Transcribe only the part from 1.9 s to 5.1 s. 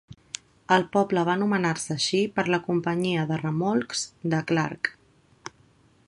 així per la companyia de remolcs de Clark.